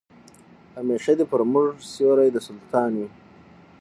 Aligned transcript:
همېشه 0.75 1.11
دي 1.17 1.25
پر 1.31 1.41
موږ 1.53 1.69
سیوری 1.91 2.29
د 2.33 2.37
سلطان 2.47 2.91
وي 2.99 3.07